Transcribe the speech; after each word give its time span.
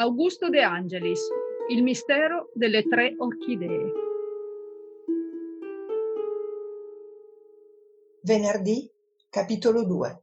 Augusto 0.00 0.48
De 0.48 0.62
Angelis, 0.62 1.20
Il 1.68 1.82
mistero 1.82 2.50
delle 2.54 2.84
tre 2.84 3.14
orchidee. 3.18 3.92
Venerdì, 8.22 8.90
capitolo 9.28 9.84
2 9.84 10.22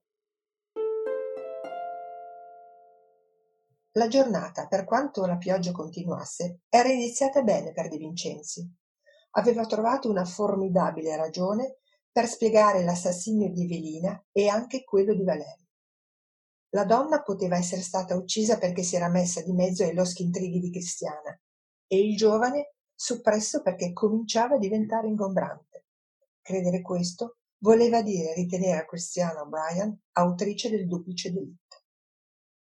La 3.91 4.07
giornata, 4.07 4.65
per 4.65 4.83
quanto 4.83 5.27
la 5.27 5.37
pioggia 5.37 5.71
continuasse, 5.71 6.61
era 6.69 6.89
iniziata 6.89 7.43
bene 7.43 7.71
per 7.71 7.87
De 7.89 7.97
Vincenzi. 7.97 8.67
Aveva 9.33 9.63
trovato 9.67 10.09
una 10.09 10.25
formidabile 10.25 11.15
ragione 11.15 11.77
per 12.11 12.25
spiegare 12.25 12.83
l'assassinio 12.83 13.51
di 13.51 13.65
Evelina 13.65 14.25
e 14.31 14.47
anche 14.47 14.83
quello 14.83 15.13
di 15.13 15.23
Valerio. 15.23 15.66
La 16.71 16.83
donna 16.83 17.21
poteva 17.21 17.55
essere 17.55 17.81
stata 17.81 18.15
uccisa 18.15 18.57
perché 18.57 18.83
si 18.83 18.95
era 18.95 19.09
messa 19.09 19.41
di 19.41 19.53
mezzo 19.53 19.83
ai 19.83 19.93
loschi 19.93 20.23
intrighi 20.23 20.59
di 20.59 20.71
Cristiana 20.71 21.39
e 21.87 21.99
il 21.99 22.17
giovane 22.17 22.73
suppresso 22.93 23.61
perché 23.61 23.93
cominciava 23.93 24.55
a 24.55 24.59
diventare 24.59 25.07
ingombrante. 25.07 25.85
Credere 26.41 26.81
questo 26.81 27.37
voleva 27.59 28.01
dire 28.01 28.33
ritenere 28.33 28.85
Cristiana 28.85 29.41
O'Brien 29.41 29.97
autrice 30.13 30.69
del 30.69 30.87
duplice 30.87 31.31
delitto. 31.31 31.83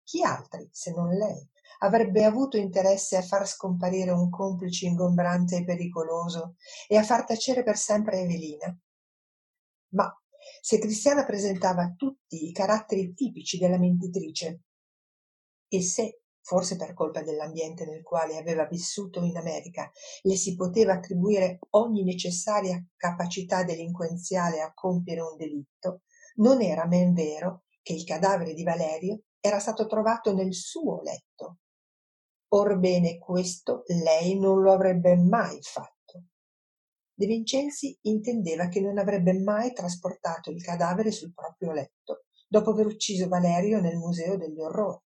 Chi 0.04 0.24
altri, 0.24 0.68
se 0.72 0.92
non 0.92 1.10
lei, 1.10 1.48
avrebbe 1.80 2.24
avuto 2.24 2.58
interesse 2.58 3.18
a 3.18 3.22
far 3.22 3.48
scomparire 3.48 4.12
un 4.12 4.30
complice 4.30 4.88
ingombrante 4.88 5.58
e 5.58 5.64
pericoloso 5.64 6.56
e 6.88 6.98
a 6.98 7.04
far 7.04 7.24
tacere 7.24 7.64
per 7.64 7.78
sempre 7.78 8.20
Evelina? 8.20 8.78
Ma 9.94 10.21
se 10.62 10.80
Cristiana 10.80 11.26
presentava 11.26 11.94
tutti 11.96 12.48
i 12.48 12.52
caratteri 12.52 13.14
tipici 13.14 13.58
della 13.58 13.78
mentitrice 13.78 14.62
e 15.68 15.82
se, 15.82 16.22
forse 16.42 16.76
per 16.76 16.94
colpa 16.94 17.22
dell'ambiente 17.22 17.86
nel 17.86 18.04
quale 18.04 18.38
aveva 18.38 18.66
vissuto 18.66 19.24
in 19.24 19.38
America, 19.38 19.90
le 20.24 20.36
si 20.36 20.56
poteva 20.56 20.94
attribuire 20.94 21.60
ogni 21.72 22.04
necessaria 22.04 22.84
capacità 22.96 23.64
delinquenziale 23.64 24.62
a 24.62 24.74
compiere 24.74 25.22
un 25.22 25.38
delitto, 25.38 26.02
non 26.36 26.62
era 26.62 26.86
men 26.88 27.14
vero 27.14 27.64
che 27.82 27.94
il 27.94 28.04
cadavere 28.04 28.54
di 28.54 28.64
Valerio 28.64 29.22
era 29.40 29.60
stato 29.60 29.86
trovato 29.88 30.34
nel 30.34 30.54
suo 30.54 31.02
letto. 31.02 31.58
Orbene 32.50 33.18
questo 33.18 33.84
lei 33.88 34.38
non 34.38 34.62
lo 34.62 34.74
avrebbe 34.74 35.16
mai 35.16 35.58
fatto. 35.62 36.01
De 37.22 37.28
Vincenzi 37.28 37.96
intendeva 38.06 38.68
che 38.68 38.82
non 38.82 38.98
avrebbe 38.98 39.34
mai 39.34 39.74
trasportato 39.74 40.50
il 40.50 40.64
cadavere 40.64 41.12
sul 41.12 41.36
proprio 41.36 41.72
letto, 41.72 42.24
dopo 42.48 42.72
aver 42.72 42.88
ucciso 42.88 43.28
Valerio 43.28 43.80
nel 43.80 43.96
Museo 43.98 44.38
degli 44.38 44.60
Orrori. 44.60 45.04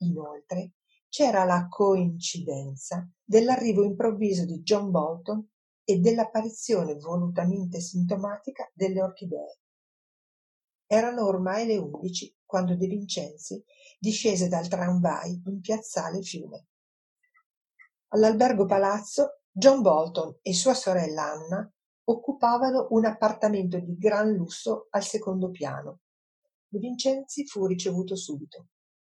Inoltre 0.00 0.72
c'era 1.08 1.44
la 1.44 1.68
coincidenza 1.70 3.08
dell'arrivo 3.24 3.82
improvviso 3.82 4.44
di 4.44 4.60
John 4.60 4.90
Bolton 4.90 5.48
e 5.84 6.00
dell'apparizione 6.00 6.96
volutamente 6.96 7.80
sintomatica 7.80 8.70
delle 8.74 9.00
orchidee. 9.00 9.60
Erano 10.86 11.24
ormai 11.24 11.64
le 11.64 11.78
undici 11.78 12.30
quando 12.44 12.76
De 12.76 12.86
Vincenzi 12.86 13.64
discese 13.98 14.48
dal 14.48 14.68
tramvai 14.68 15.40
in 15.46 15.60
piazzale 15.62 16.20
Fiume. 16.20 16.66
All'albergo 18.08 18.66
Palazzo 18.66 19.38
John 19.54 19.82
Bolton 19.82 20.38
e 20.40 20.54
sua 20.54 20.72
sorella 20.72 21.30
Anna 21.30 21.70
occupavano 22.04 22.86
un 22.92 23.04
appartamento 23.04 23.78
di 23.78 23.98
gran 23.98 24.32
lusso 24.32 24.86
al 24.88 25.04
secondo 25.04 25.50
piano. 25.50 26.00
De 26.66 26.78
Vincenzi 26.78 27.46
fu 27.46 27.66
ricevuto 27.66 28.16
subito. 28.16 28.68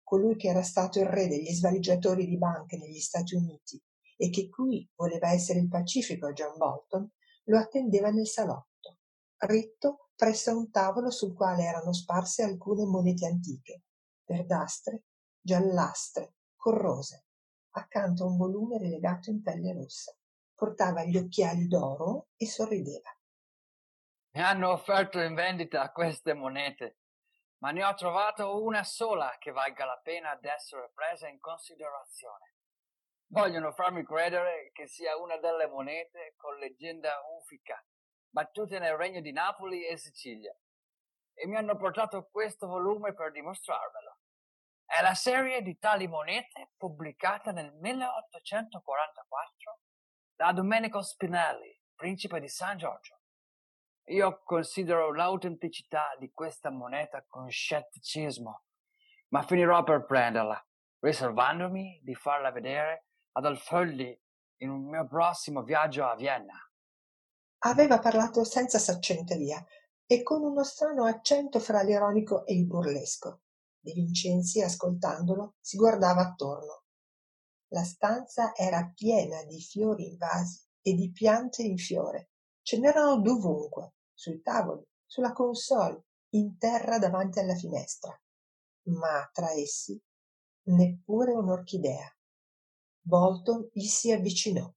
Colui 0.04 0.36
che 0.36 0.50
era 0.50 0.62
stato 0.62 1.00
il 1.00 1.08
re 1.08 1.28
degli 1.28 1.52
svaligiatori 1.52 2.28
di 2.28 2.38
banche 2.38 2.78
negli 2.78 3.00
Stati 3.00 3.34
Uniti 3.34 3.82
e 4.16 4.30
che 4.30 4.48
qui 4.48 4.88
voleva 4.96 5.32
essere 5.32 5.58
il 5.58 5.70
pacifico 5.70 6.32
John 6.34 6.56
Bolton, 6.56 7.12
lo 7.46 7.58
attendeva 7.58 8.12
nel 8.12 8.28
salotto, 8.28 9.00
ritto 9.38 10.10
presso 10.16 10.52
a 10.52 10.56
un 10.56 10.70
tavolo 10.70 11.10
sul 11.10 11.34
quale 11.34 11.64
erano 11.64 11.94
sparse 11.94 12.44
alcune 12.44 12.86
monete 12.86 13.26
antiche, 13.26 13.82
verdastre, 14.24 15.06
giallastre, 15.42 16.36
corrose, 16.56 17.26
accanto 17.72 18.24
a 18.24 18.28
un 18.28 18.38
volume 18.38 18.78
rilegato 18.78 19.32
in 19.32 19.42
pelle 19.42 19.74
rossa. 19.74 20.17
Portava 20.58 21.04
gli 21.04 21.16
occhiali 21.16 21.68
d'oro 21.68 22.30
e 22.36 22.48
sorrideva. 22.48 23.16
Mi 24.32 24.42
hanno 24.42 24.72
offerto 24.72 25.20
in 25.20 25.36
vendita 25.36 25.92
queste 25.92 26.34
monete, 26.34 26.98
ma 27.60 27.70
ne 27.70 27.84
ho 27.84 27.94
trovato 27.94 28.64
una 28.64 28.84
sola 28.84 29.36
che 29.38 29.52
valga 29.52 29.86
la 29.86 30.00
pena 30.02 30.36
d'essere 30.36 30.90
presa 30.96 31.28
in 31.28 31.40
considerazione. 31.40 32.56
Vogliono 33.28 33.72
farmi 33.72 34.04
credere 34.04 34.72
che 34.74 34.88
sia 34.88 35.16
una 35.16 35.38
delle 35.38 35.68
monete 35.68 36.34
con 36.38 36.58
leggenda 36.58 37.22
ufica 37.40 37.80
battute 38.32 38.80
nel 38.80 38.98
regno 38.98 39.22
di 39.22 39.32
Napoli 39.32 39.86
e 39.86 39.96
Sicilia, 39.96 40.58
e 41.36 41.46
mi 41.46 41.56
hanno 41.56 41.78
portato 41.78 42.30
questo 42.32 42.66
volume 42.66 43.14
per 43.14 43.30
dimostrarvelo. 43.30 44.18
È 44.84 45.04
la 45.04 45.14
serie 45.14 45.62
di 45.62 45.78
tali 45.78 46.08
monete 46.08 46.72
pubblicata 46.78 47.52
nel 47.52 47.72
1844 47.74 49.82
da 50.38 50.52
Domenico 50.52 51.02
Spinelli, 51.02 51.76
principe 51.96 52.40
di 52.40 52.48
San 52.48 52.78
Giorgio. 52.78 53.22
Io 54.10 54.44
considero 54.44 55.12
l'autenticità 55.12 56.16
di 56.20 56.32
questa 56.32 56.70
moneta 56.70 57.26
con 57.28 57.50
scetticismo, 57.50 58.66
ma 59.30 59.42
finirò 59.42 59.84
per 59.84 60.06
prenderla, 60.06 60.64
riservandomi 61.00 62.02
di 62.04 62.14
farla 62.14 62.52
vedere 62.52 63.08
ad 63.32 63.46
Alföldi 63.46 64.16
in 64.58 64.70
un 64.70 64.88
mio 64.88 65.08
prossimo 65.08 65.64
viaggio 65.64 66.06
a 66.06 66.16
Vienna. 66.16 66.54
Aveva 67.64 67.98
parlato 67.98 68.44
senza 68.44 68.78
saccenteria 68.78 69.66
e 70.06 70.22
con 70.22 70.44
uno 70.44 70.64
strano 70.64 71.06
accento 71.06 71.60
fra 71.60 71.82
l'ironico 71.82 72.46
e 72.46 72.54
il 72.54 72.68
burlesco. 72.68 73.42
De 73.80 73.92
Vincenzi, 73.92 74.62
ascoltandolo, 74.62 75.56
si 75.60 75.78
guardava 75.78 76.22
attorno. 76.22 76.84
La 77.70 77.84
stanza 77.84 78.56
era 78.56 78.92
piena 78.96 79.44
di 79.44 79.60
fiori 79.60 80.08
in 80.08 80.18
vasi 80.18 80.64
e 80.82 80.94
di 80.94 81.12
piante 81.12 81.64
in 81.64 81.78
fiore. 81.78 82.32
Ce 82.62 82.80
n'erano 82.80 83.22
dovunque, 83.22 83.96
sui 84.14 84.42
tavoli, 84.42 84.86
sulla 85.06 85.34
console, 85.34 86.04
in 86.36 86.58
terra 86.58 86.98
davanti 86.98 87.40
alla 87.40 87.56
finestra. 87.56 88.18
Ma 88.90 89.30
tra 89.34 89.52
essi 89.52 90.02
neppure 90.68 91.34
un'orchidea. 91.34 92.14
Bolton 93.02 93.70
gli 93.72 93.86
si 93.86 94.12
avvicinò. 94.12 94.70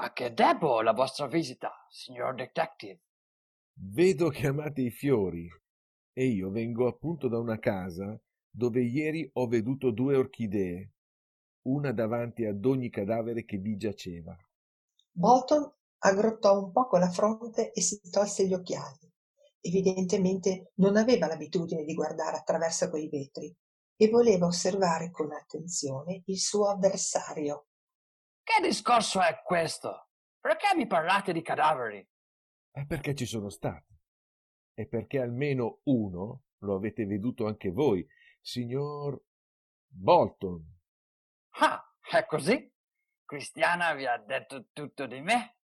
A 0.00 0.12
che 0.12 0.32
debbo 0.32 0.80
la 0.82 0.92
vostra 0.92 1.26
visita, 1.26 1.72
signor 1.88 2.34
detective? 2.34 3.00
Vedo 3.80 4.28
che 4.28 4.46
amate 4.46 4.82
i 4.82 4.90
fiori 4.90 5.48
e 6.12 6.26
io 6.26 6.50
vengo 6.50 6.86
appunto 6.86 7.28
da 7.28 7.38
una 7.38 7.58
casa 7.58 8.20
dove 8.50 8.82
ieri 8.82 9.28
ho 9.34 9.46
veduto 9.46 9.90
due 9.90 10.16
orchidee, 10.16 10.92
una 11.68 11.92
davanti 11.92 12.44
ad 12.44 12.64
ogni 12.64 12.90
cadavere 12.90 13.44
che 13.44 13.58
vi 13.58 13.76
giaceva. 13.76 14.36
Bolton 15.10 15.70
aggrottò 15.98 16.62
un 16.62 16.72
po' 16.72 16.86
con 16.86 17.00
la 17.00 17.10
fronte 17.10 17.72
e 17.72 17.80
si 17.80 18.00
tolse 18.10 18.46
gli 18.46 18.54
occhiali. 18.54 19.12
Evidentemente 19.60 20.72
non 20.76 20.96
aveva 20.96 21.26
l'abitudine 21.26 21.84
di 21.84 21.94
guardare 21.94 22.36
attraverso 22.36 22.88
quei 22.88 23.08
vetri 23.08 23.54
e 23.96 24.08
voleva 24.08 24.46
osservare 24.46 25.10
con 25.10 25.32
attenzione 25.32 26.22
il 26.26 26.38
suo 26.38 26.68
avversario. 26.68 27.66
Che 28.42 28.66
discorso 28.66 29.20
è 29.20 29.42
questo? 29.44 30.10
Perché 30.40 30.74
mi 30.76 30.86
parlate 30.86 31.32
di 31.32 31.42
cadaveri? 31.42 32.08
È 32.70 32.86
perché 32.86 33.14
ci 33.14 33.26
sono 33.26 33.50
stati. 33.50 33.92
E 34.72 34.86
perché 34.86 35.20
almeno 35.20 35.80
uno 35.84 36.44
lo 36.58 36.76
avete 36.76 37.04
veduto 37.04 37.46
anche 37.46 37.70
voi, 37.70 38.06
signor 38.40 39.20
Bolton. 39.86 40.77
Ah, 41.60 41.94
è 42.00 42.24
così? 42.26 42.72
Cristiana 43.24 43.94
vi 43.94 44.06
ha 44.06 44.16
detto 44.18 44.66
tutto 44.72 45.06
di 45.06 45.20
me? 45.20 45.56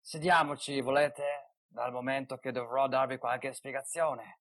Sediamoci, 0.00 0.80
volete, 0.80 1.54
dal 1.66 1.92
momento 1.92 2.38
che 2.38 2.52
dovrò 2.52 2.88
darvi 2.88 3.18
qualche 3.18 3.52
spiegazione. 3.52 4.40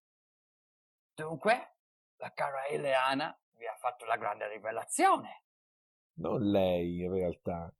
Dunque, 1.13 1.75
la 2.17 2.31
cara 2.33 2.65
Eleana 2.65 3.37
vi 3.53 3.67
ha 3.67 3.75
fatto 3.75 4.05
la 4.05 4.17
grande 4.17 4.47
rivelazione 4.47 5.43
non 6.19 6.49
lei 6.49 7.01
in 7.01 7.11
realtà, 7.11 7.73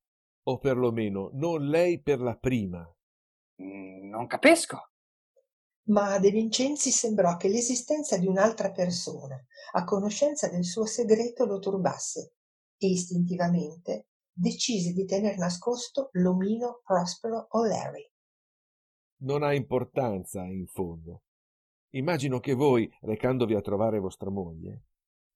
o 0.44 0.58
perlomeno 0.58 1.30
non 1.34 1.68
lei 1.68 2.02
per 2.02 2.20
la 2.20 2.36
prima. 2.36 2.80
Mm, 3.62 4.10
non 4.10 4.28
capisco. 4.28 4.92
Ma 5.90 6.14
a 6.14 6.20
De 6.20 6.30
Vincenzi 6.30 6.92
sembrò 6.92 7.36
che 7.38 7.48
l'esistenza 7.48 8.18
di 8.18 8.28
un'altra 8.28 8.72
persona, 8.72 9.36
a 9.74 9.84
conoscenza 9.84 10.48
del 10.50 10.64
suo 10.64 10.86
segreto, 10.86 11.46
lo 11.46 11.60
turbasse 11.60 12.36
e 12.80 12.88
istintivamente 12.88 14.08
decise 14.32 14.94
di 14.94 15.06
tener 15.06 15.38
nascosto 15.38 16.10
l'omino 16.14 16.82
Prospero 16.86 17.48
O'Leary. 17.50 18.10
Non 19.22 19.44
ha 19.44 19.54
importanza, 19.54 20.46
in 20.46 20.66
fondo. 20.66 21.24
Immagino 21.90 22.40
che 22.40 22.54
voi, 22.54 22.90
recandovi 23.02 23.54
a 23.54 23.62
trovare 23.62 24.00
vostra 24.00 24.30
moglie, 24.30 24.86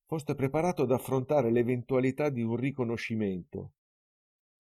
foste 0.06 0.36
preparato 0.36 0.84
ad 0.84 0.92
affrontare 0.92 1.52
l'eventualità 1.52 2.30
di 2.30 2.42
un 2.42 2.56
riconoscimento 2.56 3.74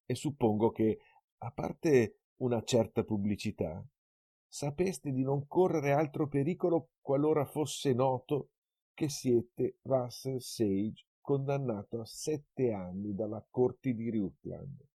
e 0.05 0.15
suppongo 0.15 0.71
che, 0.71 0.99
a 1.37 1.51
parte 1.51 2.17
una 2.37 2.61
certa 2.63 3.03
pubblicità, 3.03 3.81
sapeste 4.45 5.11
di 5.11 5.23
non 5.23 5.47
correre 5.47 5.93
altro 5.93 6.27
pericolo 6.27 6.89
qualora 6.99 7.45
fosse 7.45 7.93
noto 7.93 8.49
che 8.93 9.07
siete 9.07 9.77
Russell 9.83 10.37
Sage 10.39 11.05
condannato 11.23 12.01
a 12.01 12.05
sette 12.05 12.73
anni 12.73 13.15
dalla 13.15 13.43
corte 13.49 13.93
di 13.93 14.11
Rutland. 14.11 14.85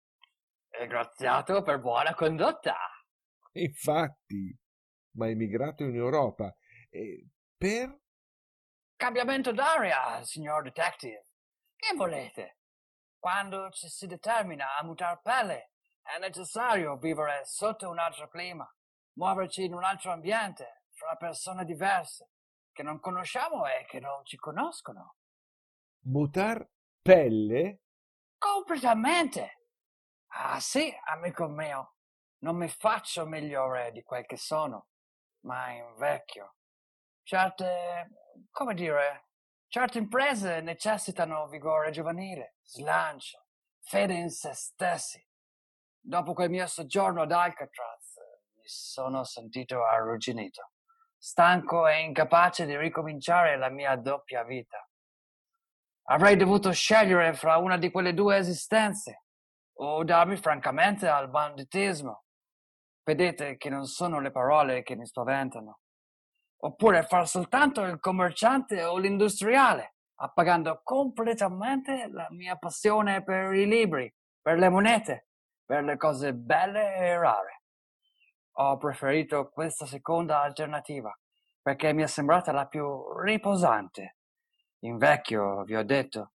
Ringraziato 0.68 1.62
per 1.62 1.80
buona 1.80 2.14
condotta. 2.14 2.76
Infatti, 3.52 4.56
ma 5.12 5.28
emigrato 5.28 5.82
in 5.82 5.96
Europa 5.96 6.54
e 6.90 7.26
per 7.56 7.98
Cambiamento 8.98 9.52
d'aria, 9.52 10.20
signor 10.24 10.64
detective. 10.64 11.28
Che 11.76 11.94
volete? 11.94 12.58
Quando 13.16 13.70
ci 13.70 13.86
si 13.86 14.08
determina 14.08 14.76
a 14.76 14.82
mutar 14.82 15.20
pelle, 15.20 15.70
è 16.02 16.18
necessario 16.18 16.96
vivere 16.96 17.44
sotto 17.44 17.88
un 17.88 18.00
altro 18.00 18.26
clima, 18.26 18.68
muoverci 19.12 19.62
in 19.62 19.74
un 19.74 19.84
altro 19.84 20.10
ambiente, 20.10 20.82
fra 20.90 21.14
persone 21.14 21.64
diverse, 21.64 22.32
che 22.72 22.82
non 22.82 22.98
conosciamo 22.98 23.66
e 23.66 23.84
che 23.86 24.00
non 24.00 24.24
ci 24.24 24.36
conoscono. 24.36 25.17
Mutar 26.08 26.66
pelle? 27.02 27.80
Completamente. 28.38 29.66
Ah 30.28 30.60
sì, 30.60 30.92
amico 31.06 31.48
mio, 31.48 31.96
non 32.38 32.56
mi 32.56 32.68
faccio 32.68 33.26
migliore 33.26 33.92
di 33.92 34.02
quel 34.02 34.24
che 34.26 34.36
sono, 34.36 34.88
ma 35.40 35.70
invecchio. 35.70 36.56
Certe, 37.22 38.08
come 38.50 38.74
dire, 38.74 39.28
certe 39.68 39.98
imprese 39.98 40.60
necessitano 40.60 41.46
vigore 41.48 41.90
giovanile, 41.90 42.56
slancio, 42.62 43.46
fede 43.80 44.14
in 44.14 44.30
se 44.30 44.54
stessi. 44.54 45.22
Dopo 46.00 46.32
quel 46.32 46.48
mio 46.48 46.66
soggiorno 46.66 47.22
ad 47.22 47.32
Alcatraz 47.32 48.16
mi 48.56 48.66
sono 48.66 49.24
sentito 49.24 49.84
arrugginito, 49.84 50.72
stanco 51.18 51.86
e 51.86 52.00
incapace 52.00 52.64
di 52.64 52.76
ricominciare 52.76 53.58
la 53.58 53.68
mia 53.68 53.94
doppia 53.96 54.42
vita. 54.44 54.87
Avrei 56.10 56.36
dovuto 56.36 56.72
scegliere 56.72 57.34
fra 57.34 57.58
una 57.58 57.76
di 57.76 57.90
quelle 57.90 58.14
due 58.14 58.38
esistenze 58.38 59.24
o 59.80 60.02
darmi 60.04 60.36
francamente 60.36 61.06
al 61.06 61.28
banditismo. 61.28 62.24
Vedete 63.04 63.56
che 63.58 63.68
non 63.68 63.84
sono 63.84 64.18
le 64.18 64.30
parole 64.30 64.82
che 64.82 64.96
mi 64.96 65.06
spaventano. 65.06 65.80
Oppure 66.60 67.02
far 67.02 67.28
soltanto 67.28 67.82
il 67.82 68.00
commerciante 68.00 68.82
o 68.84 68.96
l'industriale, 68.96 69.96
appagando 70.20 70.80
completamente 70.82 72.08
la 72.08 72.26
mia 72.30 72.56
passione 72.56 73.22
per 73.22 73.52
i 73.52 73.66
libri, 73.66 74.12
per 74.40 74.58
le 74.58 74.70
monete, 74.70 75.28
per 75.64 75.84
le 75.84 75.98
cose 75.98 76.32
belle 76.32 76.96
e 76.96 77.18
rare. 77.18 77.62
Ho 78.60 78.78
preferito 78.78 79.50
questa 79.50 79.84
seconda 79.84 80.40
alternativa 80.40 81.16
perché 81.60 81.92
mi 81.92 82.02
è 82.02 82.06
sembrata 82.06 82.50
la 82.50 82.66
più 82.66 83.12
riposante. 83.20 84.17
Invecchio, 84.80 85.64
vi 85.64 85.76
ho 85.76 85.84
detto. 85.84 86.32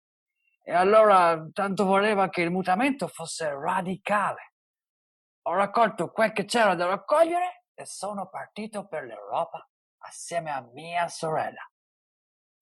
E 0.62 0.72
allora 0.72 1.48
tanto 1.51 1.86
voleva 1.86 2.30
che 2.30 2.42
il 2.42 2.51
mutamento 2.51 3.07
fosse 3.07 3.50
radicale. 3.50 4.54
Ho 5.44 5.54
raccolto 5.54 6.12
quel 6.12 6.31
che 6.31 6.45
c'era 6.45 6.74
da 6.75 6.86
raccogliere 6.86 7.66
e 7.74 7.86
sono 7.86 8.30
partito 8.30 8.88
per 8.88 9.04
l'Europa 9.04 9.68
assieme 10.06 10.51
a 10.51 10.62
mia 10.74 11.07
sorella. 11.07 11.69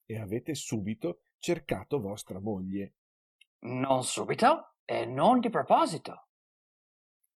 E 0.05 0.19
avete 0.19 0.55
subito 0.55 1.21
cercato 1.37 1.99
vostra 1.99 2.39
moglie. 2.39 2.95
Non 3.59 4.03
subito 4.03 4.75
e 4.83 5.05
non 5.05 5.39
di 5.39 5.49
proposito. 5.49 6.27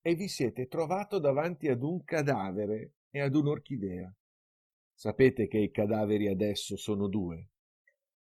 E 0.02 0.16
vi 0.16 0.28
siete 0.28 0.68
trovato 0.68 1.20
davanti 1.20 1.68
ad 1.68 1.82
un 1.82 2.04
cadavere 2.04 2.94
e 3.10 3.22
ad 3.22 3.36
un'orchidea. 3.36 4.12
Sapete 4.94 5.48
che 5.48 5.58
i 5.58 5.72
cadaveri 5.72 6.28
adesso 6.28 6.78
sono 6.78 7.08
due. 7.08 7.50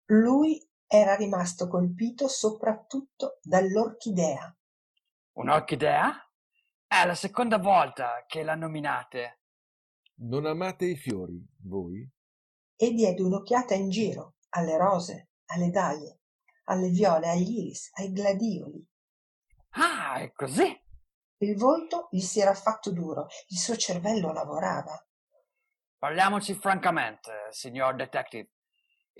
Lui 0.07 0.61
era 0.85 1.15
rimasto 1.15 1.67
colpito 1.67 2.27
soprattutto 2.27 3.39
dall'orchidea. 3.41 4.55
Un'orchidea? 5.33 6.13
È 6.85 7.05
la 7.05 7.15
seconda 7.15 7.57
volta 7.57 8.23
che 8.27 8.43
la 8.43 8.55
nominate. 8.55 9.41
Non 10.19 10.45
amate 10.45 10.85
i 10.85 10.95
fiori, 10.95 11.45
voi? 11.63 12.09
e 12.77 12.93
diede 12.93 13.23
un'occhiata 13.23 13.73
in 13.73 13.89
giro 13.89 14.35
alle 14.49 14.77
rose, 14.77 15.31
alle 15.47 15.71
daglie, 15.71 16.19
alle 16.65 16.89
viole, 16.89 17.27
agli 17.27 17.57
iris, 17.57 17.89
ai 17.93 18.11
gladioli. 18.11 18.87
Ah, 19.71 20.19
è 20.19 20.31
così. 20.31 20.85
Il 21.39 21.57
volto 21.57 22.07
gli 22.11 22.19
si 22.19 22.39
era 22.39 22.53
fatto 22.53 22.91
duro, 22.91 23.27
il 23.47 23.57
suo 23.57 23.75
cervello 23.75 24.31
lavorava. 24.31 24.95
Parliamoci 25.97 26.53
francamente, 26.53 27.47
signor 27.49 27.95
detective. 27.95 28.51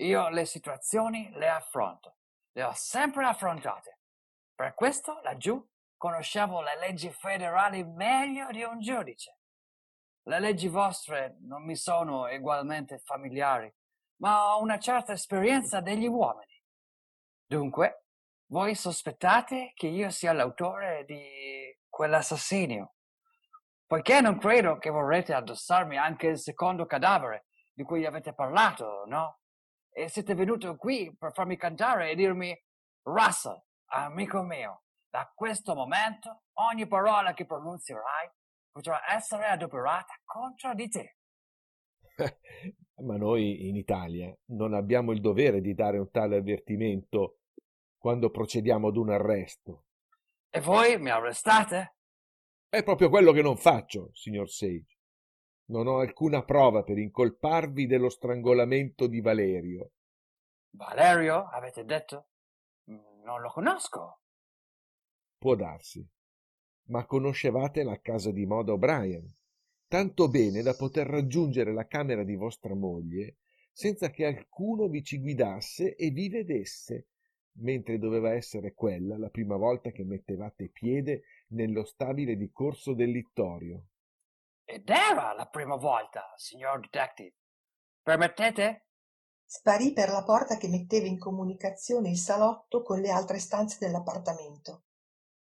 Io 0.00 0.28
le 0.28 0.44
situazioni 0.44 1.30
le 1.32 1.48
affronto. 1.48 2.16
Le 2.52 2.62
ho 2.62 2.72
sempre 2.74 3.24
affrontate. 3.24 4.00
Per 4.54 4.74
questo, 4.74 5.20
laggiù, 5.22 5.64
conoscevo 5.96 6.60
le 6.62 6.78
leggi 6.78 7.10
federali 7.10 7.84
meglio 7.84 8.48
di 8.50 8.62
un 8.62 8.78
giudice. 8.80 9.38
Le 10.22 10.38
leggi 10.40 10.68
vostre 10.68 11.38
non 11.40 11.64
mi 11.64 11.74
sono 11.74 12.26
egualmente 12.26 12.98
familiari, 12.98 13.72
ma 14.20 14.54
ho 14.54 14.60
una 14.60 14.78
certa 14.78 15.12
esperienza 15.12 15.80
degli 15.80 16.06
uomini. 16.06 16.62
Dunque, 17.44 18.04
voi 18.50 18.74
sospettate 18.74 19.72
che 19.74 19.88
io 19.88 20.10
sia 20.10 20.32
l'autore 20.32 21.04
di 21.06 21.76
quell'assassinio, 21.88 22.94
poiché 23.86 24.20
non 24.20 24.38
credo 24.38 24.78
che 24.78 24.90
vorrete 24.90 25.34
addossarmi 25.34 25.96
anche 25.96 26.28
il 26.28 26.38
secondo 26.38 26.86
cadavere 26.86 27.46
di 27.72 27.82
cui 27.82 28.04
avete 28.06 28.32
parlato, 28.34 29.04
no? 29.06 29.40
E 29.98 30.08
siete 30.08 30.36
venuto 30.36 30.76
qui 30.76 31.12
per 31.18 31.32
farmi 31.32 31.56
cantare 31.56 32.12
e 32.12 32.14
dirmi, 32.14 32.56
Russell, 33.02 33.60
amico 33.86 34.42
mio, 34.42 34.84
da 35.10 35.28
questo 35.34 35.74
momento 35.74 36.42
ogni 36.70 36.86
parola 36.86 37.34
che 37.34 37.44
pronunzierai 37.44 38.30
potrà 38.70 39.12
essere 39.12 39.46
adoperata 39.46 40.14
contro 40.24 40.72
di 40.74 40.88
te. 40.88 41.16
Ma 43.02 43.16
noi 43.16 43.66
in 43.66 43.74
Italia 43.74 44.32
non 44.50 44.72
abbiamo 44.72 45.10
il 45.10 45.20
dovere 45.20 45.60
di 45.60 45.74
dare 45.74 45.98
un 45.98 46.12
tale 46.12 46.36
avvertimento 46.36 47.40
quando 47.98 48.30
procediamo 48.30 48.86
ad 48.86 48.96
un 48.96 49.10
arresto. 49.10 49.86
E 50.48 50.60
voi 50.60 50.96
mi 51.00 51.10
arrestate? 51.10 51.96
È 52.68 52.84
proprio 52.84 53.08
quello 53.08 53.32
che 53.32 53.42
non 53.42 53.56
faccio, 53.56 54.10
signor 54.12 54.48
Sage. 54.48 54.97
Non 55.70 55.86
ho 55.86 55.98
alcuna 55.98 56.44
prova 56.44 56.82
per 56.82 56.98
incolparvi 56.98 57.86
dello 57.86 58.08
strangolamento 58.08 59.06
di 59.06 59.20
Valerio. 59.20 59.92
Valerio, 60.70 61.46
avete 61.46 61.84
detto? 61.84 62.28
Mm, 62.90 63.22
Non 63.24 63.40
lo 63.40 63.50
conosco. 63.50 64.20
Può 65.36 65.54
darsi. 65.54 66.06
Ma 66.86 67.04
conoscevate 67.04 67.82
la 67.82 68.00
casa 68.00 68.30
di 68.30 68.46
moda 68.46 68.72
O'Brien, 68.72 69.30
tanto 69.86 70.28
bene 70.28 70.62
da 70.62 70.74
poter 70.74 71.06
raggiungere 71.06 71.72
la 71.72 71.86
camera 71.86 72.24
di 72.24 72.34
vostra 72.34 72.74
moglie 72.74 73.36
senza 73.72 74.10
che 74.10 74.24
alcuno 74.24 74.88
vi 74.88 75.04
ci 75.04 75.20
guidasse 75.20 75.94
e 75.94 76.10
vi 76.10 76.28
vedesse, 76.28 77.08
mentre 77.60 77.98
doveva 77.98 78.32
essere 78.32 78.74
quella 78.74 79.16
la 79.16 79.28
prima 79.28 79.56
volta 79.56 79.90
che 79.90 80.02
mettevate 80.02 80.68
piede 80.70 81.22
nello 81.48 81.84
stabile 81.84 82.36
di 82.36 82.50
Corso 82.50 82.94
del 82.94 83.10
Littorio. 83.10 83.84
Ed 84.70 84.86
era 84.90 85.32
la 85.32 85.46
prima 85.46 85.76
volta, 85.76 86.34
signor 86.36 86.80
detective. 86.80 87.34
Permettete? 88.02 88.88
Sparì 89.42 89.94
per 89.94 90.10
la 90.10 90.22
porta 90.22 90.58
che 90.58 90.68
metteva 90.68 91.06
in 91.06 91.18
comunicazione 91.18 92.10
il 92.10 92.18
salotto 92.18 92.82
con 92.82 93.00
le 93.00 93.08
altre 93.08 93.38
stanze 93.38 93.78
dell'appartamento. 93.80 94.82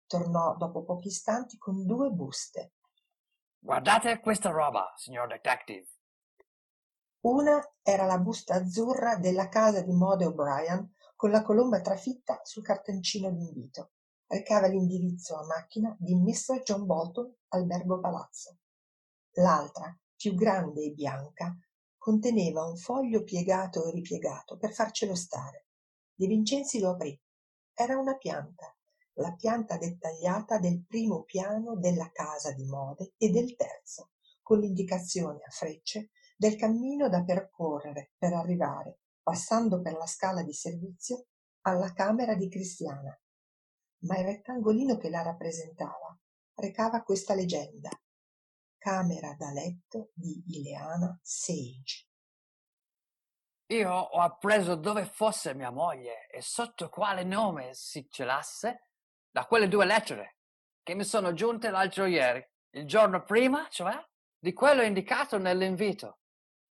Tornò 0.07 0.55
dopo 0.55 0.85
pochi 0.85 1.09
istanti 1.09 1.57
con 1.57 1.85
due 1.85 2.09
buste. 2.11 2.75
Guardate 3.59 4.21
questa 4.21 4.51
roba, 4.51 4.93
signor 4.95 5.27
detective. 5.27 5.85
Una 7.25 7.61
era 7.81 8.05
la 8.05 8.19
busta 8.19 8.53
azzurra 8.53 9.17
della 9.17 9.49
casa 9.49 9.81
di 9.81 9.91
moda 9.91 10.27
O'Brien 10.27 10.95
con 11.17 11.29
la 11.29 11.41
colomba 11.41 11.81
trafitta 11.81 12.39
sul 12.43 12.63
cartoncino 12.63 13.29
d'invito. 13.29 13.91
Recava 14.27 14.67
l'indirizzo 14.67 15.35
a 15.35 15.45
macchina 15.45 15.93
di 15.99 16.15
Mr. 16.15 16.61
John 16.63 16.85
Bolton, 16.85 17.35
Albergo 17.49 17.99
Palazzo. 17.99 18.59
L'altra, 19.39 19.97
più 20.15 20.33
grande 20.33 20.83
e 20.83 20.91
bianca, 20.91 21.57
conteneva 21.97 22.65
un 22.65 22.75
foglio 22.75 23.23
piegato 23.23 23.85
e 23.85 23.91
ripiegato 23.91 24.57
per 24.57 24.73
farcelo 24.73 25.15
stare. 25.15 25.67
De 26.13 26.27
Vincenzi 26.27 26.79
lo 26.79 26.91
aprì. 26.91 27.17
Era 27.73 27.97
una 27.97 28.17
pianta, 28.17 28.75
la 29.13 29.33
pianta 29.33 29.77
dettagliata 29.77 30.59
del 30.59 30.83
primo 30.85 31.23
piano 31.23 31.77
della 31.77 32.09
casa 32.11 32.51
di 32.51 32.65
mode 32.65 33.13
e 33.17 33.29
del 33.29 33.55
terzo, 33.55 34.11
con 34.41 34.59
l'indicazione 34.59 35.43
a 35.45 35.51
frecce 35.51 36.09
del 36.35 36.57
cammino 36.57 37.07
da 37.07 37.23
percorrere 37.23 38.11
per 38.17 38.33
arrivare, 38.33 38.99
passando 39.23 39.81
per 39.81 39.93
la 39.93 40.07
scala 40.07 40.43
di 40.43 40.53
servizio 40.53 41.27
alla 41.61 41.93
camera 41.93 42.35
di 42.35 42.49
Cristiana. 42.49 43.17
Ma 43.99 44.17
il 44.17 44.25
rettangolino 44.25 44.97
che 44.97 45.09
la 45.09 45.21
rappresentava 45.21 46.17
recava 46.55 47.03
questa 47.03 47.33
leggenda. 47.33 47.89
Camera 48.79 49.35
da 49.37 49.51
letto 49.51 50.11
di 50.13 50.41
Ileana 50.47 51.19
Sage. 51.21 52.07
Io 53.71 53.91
ho 53.91 54.21
appreso 54.21 54.75
dove 54.75 55.05
fosse 55.05 55.53
mia 55.53 55.69
moglie 55.69 56.27
e 56.29 56.41
sotto 56.41 56.87
quale 56.89 57.23
nome 57.23 57.73
si 57.73 58.07
celasse 58.09 58.87
da 59.29 59.45
quelle 59.45 59.67
due 59.67 59.85
lettere 59.85 60.37
che 60.81 60.95
mi 60.95 61.03
sono 61.03 61.33
giunte 61.33 61.69
l'altro 61.69 62.05
ieri, 62.05 62.43
il 62.71 62.87
giorno 62.87 63.23
prima, 63.23 63.67
cioè, 63.69 64.01
di 64.39 64.53
quello 64.53 64.81
indicato 64.81 65.37
nell'invito. 65.37 66.21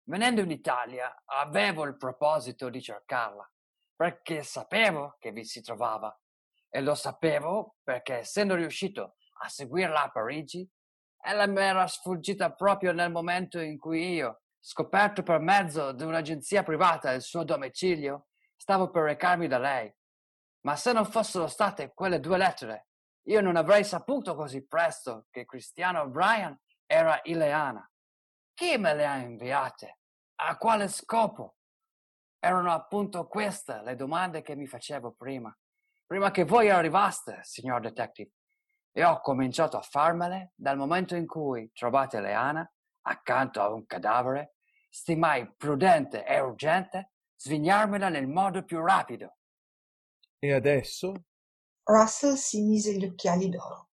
Venendo 0.06 0.40
in 0.42 0.52
Italia 0.52 1.22
avevo 1.26 1.84
il 1.84 1.98
proposito 1.98 2.70
di 2.70 2.82
cercarla, 2.82 3.48
perché 3.94 4.42
sapevo 4.42 5.18
che 5.20 5.32
vi 5.34 5.44
si 5.44 5.62
trovava 5.62 6.18
e 6.70 6.82
lo 6.82 6.96
sapevo 6.96 7.76
perché 7.84 8.20
essendo 8.20 8.56
riuscito 8.56 9.18
a 9.42 9.50
seguirla 9.50 10.04
a 10.04 10.12
Parigi, 10.12 10.68
ella 11.22 11.48
mi 11.48 11.62
era 11.62 11.86
sfuggita 11.88 12.54
proprio 12.54 12.92
nel 12.94 13.12
momento 13.12 13.60
in 13.60 13.78
cui 13.78 14.14
io, 14.14 14.42
scoperto 14.60 15.24
per 15.24 15.40
mezzo 15.40 15.92
di 15.92 16.04
un'agenzia 16.04 16.64
privata 16.64 17.12
il 17.12 17.22
suo 17.22 17.44
domicilio, 17.44 18.28
stavo 18.56 18.90
per 18.90 19.04
recarmi 19.04 19.48
da 19.48 19.58
lei. 19.58 19.94
Ma 20.62 20.76
se 20.76 20.92
non 20.92 21.06
fossero 21.06 21.48
state 21.48 21.94
quelle 21.94 22.20
due 22.20 22.38
lettere, 22.38 22.88
io 23.28 23.42
non 23.42 23.56
avrei 23.56 23.84
saputo 23.84 24.36
così 24.36 24.66
presto 24.66 25.28
che 25.30 25.46
Cristiano 25.46 26.02
O'Brien 26.02 26.58
era 26.86 27.20
Ileana. 27.24 27.90
Chi 28.54 28.78
me 28.78 28.94
le 28.94 29.06
ha 29.06 29.18
inviate? 29.18 30.00
A 30.42 30.58
quale 30.58 30.88
scopo? 30.88 31.56
Erano 32.40 32.72
appunto 32.72 33.28
queste 33.28 33.82
le 33.84 33.96
domande 33.96 34.42
che 34.42 34.56
mi 34.56 34.66
facevo 34.66 35.14
prima, 35.14 35.56
prima 36.06 36.32
che 36.32 36.46
voi 36.46 36.70
arrivaste, 36.70 37.40
signor 37.44 37.82
detective. 37.82 38.32
E 38.92 39.04
ho 39.04 39.20
cominciato 39.22 39.78
a 39.78 39.82
farmele 39.82 40.54
dal 40.56 40.78
momento 40.78 41.16
in 41.16 41.28
cui 41.28 41.72
trovate 41.74 42.20
Leana 42.20 42.70
accanto 43.02 43.62
a 43.62 43.72
un 43.72 43.86
cadavere, 43.86 44.56
stimai 44.90 45.54
prudente 45.56 46.26
e 46.26 46.40
urgente 46.40 47.12
svignarmela 47.36 48.10
nel 48.10 48.28
modo 48.28 48.64
più 48.64 48.84
rapido. 48.84 49.38
E 50.40 50.54
adesso? 50.54 51.14
Russell 51.84 52.36
si 52.36 52.62
mise 52.62 52.94
gli 52.96 53.06
occhiali 53.06 53.50
d'oro. 53.50 53.90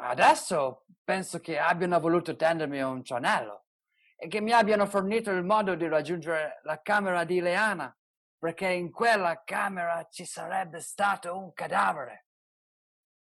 Adesso 0.00 0.84
penso 1.02 1.40
che 1.40 1.58
abbiano 1.58 1.98
voluto 1.98 2.36
tendermi 2.36 2.80
un 2.82 3.02
cianello 3.04 3.66
e 4.16 4.28
che 4.28 4.40
mi 4.40 4.52
abbiano 4.52 4.86
fornito 4.86 5.30
il 5.30 5.44
modo 5.44 5.74
di 5.74 5.86
raggiungere 5.86 6.60
la 6.62 6.80
camera 6.80 7.24
di 7.24 7.40
Leana, 7.40 7.96
perché 8.38 8.68
in 8.68 8.90
quella 8.90 9.42
camera 9.44 10.06
ci 10.10 10.24
sarebbe 10.24 10.80
stato 10.80 11.36
un 11.36 11.52
cadavere. 11.52 12.27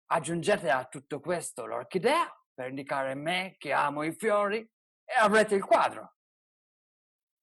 Aggiungete 0.07 0.71
a 0.71 0.85
tutto 0.87 1.21
questo 1.21 1.67
l'orchidea 1.67 2.27
per 2.53 2.69
indicare 2.69 3.15
me 3.15 3.57
che 3.59 3.73
amo 3.73 4.03
i 4.03 4.13
fiori 4.13 4.59
e 4.59 5.15
avrete 5.19 5.55
il 5.55 5.65
quadro. 5.65 6.15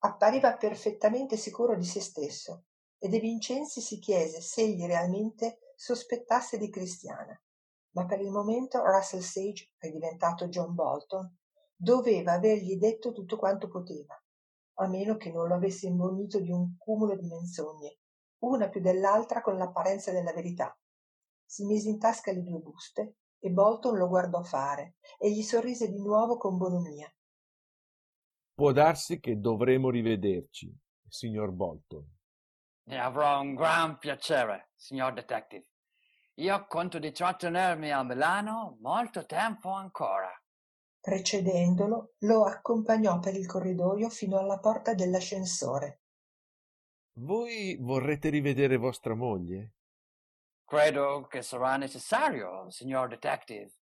Appariva 0.04 0.56
perfettamente 0.58 1.38
sicuro 1.38 1.76
di 1.76 1.86
se 1.86 2.02
stesso 2.02 2.66
e 2.98 3.08
De 3.08 3.20
Vincenzi 3.20 3.82
si 3.82 4.00
chiese 4.00 4.42
se 4.42 4.62
egli 4.62 4.86
realmente 4.86 5.74
sospettasse 5.76 6.58
di 6.58 6.70
Cristiana. 6.70 7.40
Ma 7.94 8.06
per 8.06 8.22
il 8.22 8.32
momento 8.32 8.84
Russell 8.84 9.20
Sage, 9.20 9.72
che 9.78 9.90
è 9.90 9.92
diventato 9.92 10.48
John 10.48 10.74
Bolton, 10.74 11.36
doveva 11.76 12.34
avergli 12.34 12.78
detto 12.78 13.12
tutto 13.12 13.38
quanto 13.38 13.68
poteva, 13.68 14.16
a 14.76 14.88
meno 14.88 15.18
che 15.18 15.32
non 15.32 15.48
lo 15.48 15.56
avesse 15.56 15.88
imbonito 15.88 16.40
di 16.40 16.52
un 16.52 16.78
cumulo 16.78 17.16
di 17.16 17.28
menzogne, 17.28 17.98
una 18.44 18.70
più 18.70 18.82
dell'altra 18.82 19.42
con 19.42 19.58
l'apparenza 19.58 20.12
della 20.12 20.32
verità. 20.32 20.76
Si 21.52 21.66
mise 21.66 21.90
in 21.90 22.00
tasca 22.00 22.32
le 22.32 22.44
due 22.44 22.60
buste 22.60 23.18
e 23.38 23.50
Bolton 23.50 23.98
lo 23.98 24.08
guardò 24.08 24.42
fare 24.42 24.96
e 25.18 25.30
gli 25.34 25.42
sorrise 25.42 25.90
di 25.90 26.00
nuovo 26.00 26.38
con 26.38 26.56
bonomia. 26.56 27.14
Può 28.54 28.72
darsi 28.72 29.20
che 29.20 29.38
dovremo 29.38 29.90
rivederci, 29.90 30.74
signor 31.10 31.52
Bolton. 31.52 32.10
Ne 32.84 32.98
avrò 32.98 33.42
un 33.42 33.56
gran 33.56 33.98
piacere, 33.98 34.72
signor 34.78 35.12
detective. 35.12 35.68
Io 36.36 36.66
conto 36.68 37.00
di 37.00 37.12
trattenermi 37.12 37.92
a 37.92 38.02
Milano 38.02 38.78
molto 38.80 39.26
tempo 39.26 39.72
ancora. 39.72 40.32
Precedendolo, 41.02 42.14
lo 42.20 42.46
accompagnò 42.46 43.20
per 43.20 43.36
il 43.36 43.46
corridoio 43.46 44.08
fino 44.08 44.38
alla 44.38 44.60
porta 44.60 44.94
dell'ascensore. 44.94 46.04
Voi 47.16 47.76
vorrete 47.78 48.30
rivedere 48.30 48.78
vostra 48.78 49.16
moglie? 49.16 49.74
Credo 50.72 51.28
che 51.28 51.42
sarà 51.42 51.76
necessario, 51.76 52.70
signor 52.70 53.10
detective. 53.10 53.74